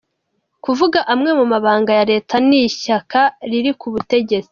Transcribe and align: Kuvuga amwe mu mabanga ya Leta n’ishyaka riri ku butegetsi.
Kuvuga 0.63 0.99
amwe 1.13 1.29
mu 1.39 1.45
mabanga 1.51 1.91
ya 1.97 2.05
Leta 2.11 2.35
n’ishyaka 2.47 3.19
riri 3.49 3.71
ku 3.79 3.87
butegetsi. 3.93 4.49